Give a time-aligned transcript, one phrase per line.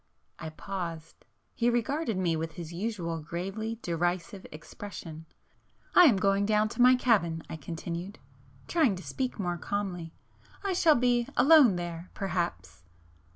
[0.39, 5.27] ..."I paused,—he regarded me with his usual gravely derisive expression.
[5.93, 8.17] "I am going down to my cabin"—I continued,
[8.67, 12.09] trying to speak more calmly——"I shall be alone there...
[12.15, 12.81] perhaps!"